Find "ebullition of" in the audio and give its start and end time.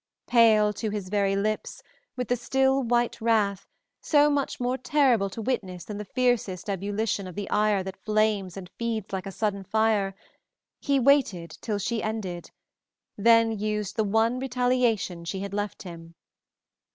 6.71-7.35